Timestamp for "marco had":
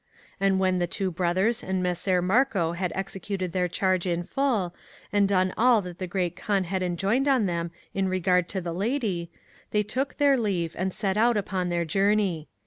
2.23-2.91